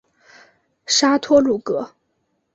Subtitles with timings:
[0.87, 1.91] 沙托鲁格。